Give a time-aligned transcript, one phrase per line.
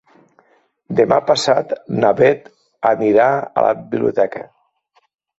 [0.99, 2.47] Demà passat na Beth
[2.91, 3.27] anirà
[3.61, 4.41] a la biblioteca.